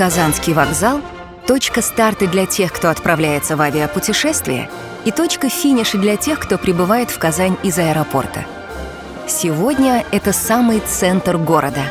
[0.00, 1.02] Казанский вокзал—
[1.46, 4.70] точка старта для тех, кто отправляется в авиапутешествие,
[5.04, 8.46] и точка финиша для тех, кто прибывает в Казань из аэропорта.
[9.28, 11.82] Сегодня это самый центр города.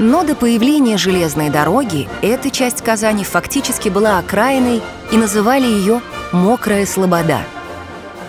[0.00, 4.82] Но до появления железной дороги эта часть Казани фактически была окраиной
[5.12, 6.00] и называли ее
[6.32, 7.38] «Мокрая Слобода».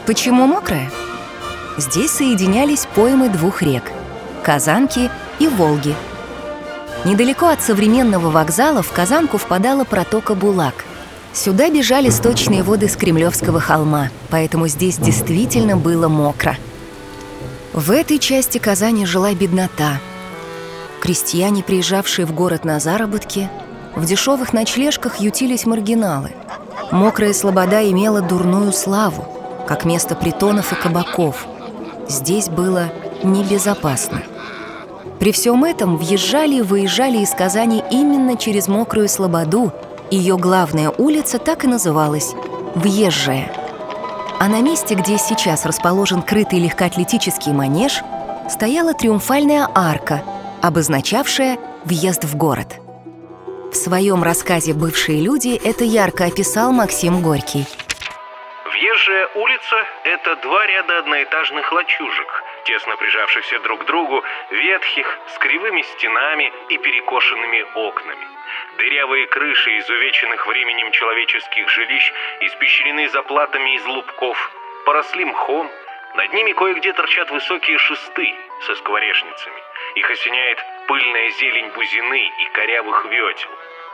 [0.06, 0.92] Почему мокрая?
[1.78, 3.92] Здесь соединялись поймы двух рек—
[4.44, 5.96] Казанки и Волги.
[7.06, 10.86] Недалеко от современного вокзала в Казанку впадала протока Булак.
[11.34, 16.58] Сюда бежали сточные воды с Кремлевского холма, поэтому здесь действительно было мокро.
[17.74, 20.00] В этой части Казани жила беднота.
[21.02, 23.50] Крестьяне, приезжавшие в город на заработки,
[23.96, 26.32] в дешевых ночлежках ютились маргиналы.
[26.92, 29.26] Мокрая слобода имела дурную славу,
[29.68, 31.46] как место притонов и кабаков–
[32.10, 32.92] здесь было
[33.24, 34.24] небезопасно.
[35.20, 39.74] При всем этом въезжали и выезжали из Казани именно через Мокрую Слободу.
[40.10, 42.34] Ее главная улица так и называлась–
[42.76, 43.52] Въезжая.
[44.40, 48.04] А на месте, где сейчас расположен крытый легкоатлетический манеж,
[48.48, 50.24] стояла триумфальная арка,
[50.62, 52.78] обозначавшая въезд в город.
[53.72, 57.68] В своем рассказе «Бывшие люди» это ярко описал Максим Горький–
[58.80, 65.82] Въезжая улица– это два ряда одноэтажных лачужек, тесно прижавшихся друг к другу, ветхих, с кривыми
[65.82, 68.26] стенами и перекошенными окнами.
[68.78, 74.38] Дырявые крыши изувеченных временем человеческих жилищ испещрены заплатами из лубков,
[74.86, 75.70] поросли мхом,
[76.16, 78.34] над ними кое-где торчат высокие шесты
[78.66, 79.62] со скворечницами.
[79.96, 83.50] Их осеняет пыльная зелень бузины и корявых ветел.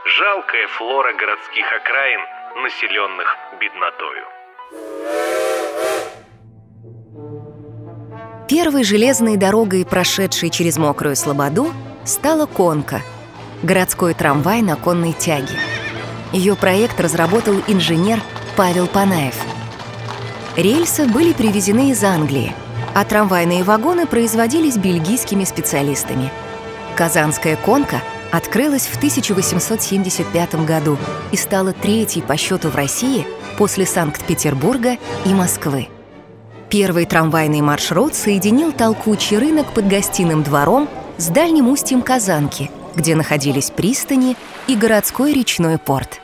[0.06, 2.22] Жалкая флора городских окраин,
[2.58, 4.35] населенных беднотою.
[8.48, 13.02] Первой железной дорогой, прошедшей через Мокрую Слободу, стала «Конка»—
[13.64, 15.56] городской трамвай на конной тяге.
[16.32, 18.22] Ее проект разработал инженер
[18.56, 19.36] Павел Панаев.
[20.56, 22.54] Рельсы были привезены из Англии,
[22.94, 26.32] а трамвайные вагоны производились бельгийскими специалистами.
[26.96, 28.02] Казанская «Конка»
[28.36, 30.98] открылась в 1875 году
[31.32, 33.26] и стала третьей по счету в России
[33.58, 35.88] после Санкт-Петербурга и Москвы.
[36.70, 43.70] Первый трамвайный маршрут соединил толкучий рынок под гостиным двором с дальним устьем Казанки, где находились
[43.70, 44.36] пристани
[44.68, 46.20] и городской речной порт.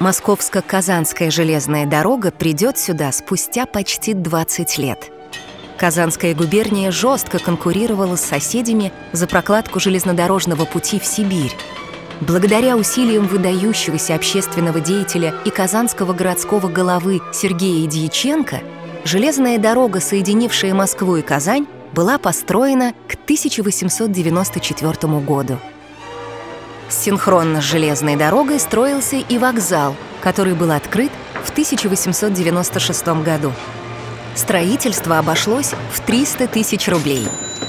[0.00, 5.13] Московско-Казанская железная дорога придет сюда спустя почти 20 лет.
[5.78, 11.54] Казанская губерния жестко конкурировала с соседями за прокладку железнодорожного пути в Сибирь.
[12.20, 18.60] Благодаря усилиям выдающегося общественного деятеля и казанского городского головы Сергея Дьяченко–
[19.04, 25.58] Железная дорога, соединившая Москву и Казань, была построена к 1894 году.
[26.88, 31.10] Синхронно с железной дорогой строился и вокзал, который был открыт
[31.44, 33.52] в 1896 году.
[34.34, 37.26] Строительство обошлось в 300 тысяч рублей,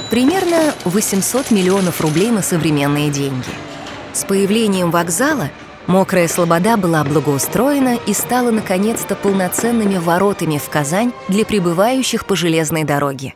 [0.09, 3.50] примерно 800 миллионов рублей на современные деньги.
[4.14, 5.50] С появлением вокзала
[5.88, 12.84] Мокрая Слобода была благоустроена и стала наконец-то полноценными воротами в Казань для прибывающих по железной
[12.84, 13.36] дороге.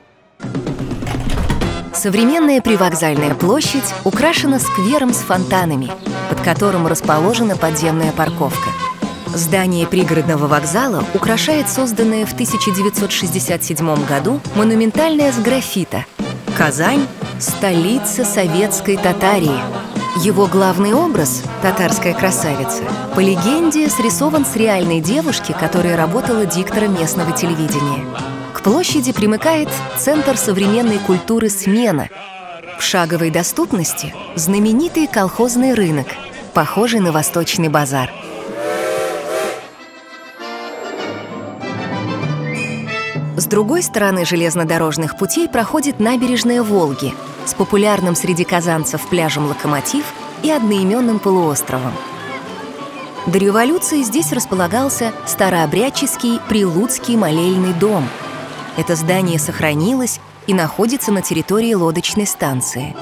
[1.94, 5.91] Современная привокзальная площадь украшена сквером с фонтанами,
[6.29, 8.69] под которым расположена подземная парковка.
[9.34, 16.06] Здание пригородного вокзала украшает созданное в 1967 году монументальное с графита
[16.57, 17.06] «Казань–
[17.39, 19.62] столица советской Татарии»,
[20.23, 22.81] его главный образ, татарская красавица,
[23.13, 28.03] по легенде срисован с реальной девушки, которая работала диктором местного телевидения.
[28.53, 32.09] К площади примыкает Центр современной культуры «Смена».
[32.79, 36.07] В шаговой доступности знаменитый колхозный рынок,
[36.53, 38.12] похожий на Восточный базар.
[43.39, 47.13] С другой стороны железнодорожных путей проходит набережная Волги–
[47.45, 50.03] с популярным среди казанцев пляжем «Локомотив»
[50.44, 51.94] и одноименным полуостровом.
[53.27, 58.09] До революции здесь располагался старообрядческий Прилуцкий молельный дом.
[58.75, 62.94] Это здание сохранилось и находится на территории лодочной станции.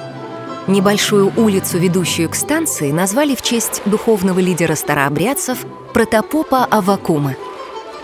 [0.67, 7.33] Небольшую улицу, ведущую к станции, назвали в честь духовного лидера старообрядцев протопопа Авакума.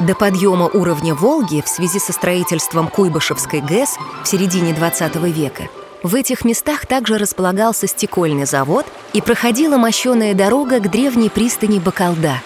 [0.03, 5.69] До подъема уровня Волги в связи со строительством Куйбышевской ГЭС в середине 20 века–
[6.03, 12.41] в этих местах также располагался стекольный завод и проходила мощеная дорога к древней пристани Бакалда.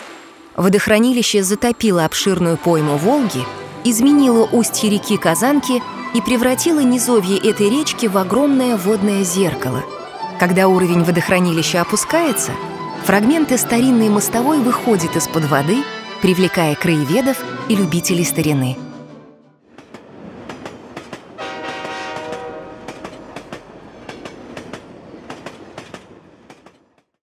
[0.56, 3.44] Водохранилище затопило обширную пойму Волги,
[3.84, 5.82] изменило устье реки Казанки
[6.14, 9.84] и превратило низовье этой речки в огромное водное зеркало.
[10.40, 12.52] Когда уровень водохранилища опускается,
[13.08, 15.78] Фрагменты старинной мостовой выходят из-под воды,
[16.22, 18.78] привлекая краеведов и любителей старины–